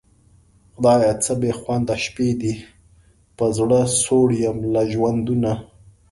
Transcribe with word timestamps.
خدایه 0.73 1.11
څه 1.23 1.33
بېخونده 1.41 1.95
شپې 2.05 2.29
دي 2.41 2.55
په 3.37 3.45
زړه 3.57 3.79
سوړ 4.03 4.27
یم 4.43 4.57
له 4.73 4.81
ژوندونه 4.93 5.51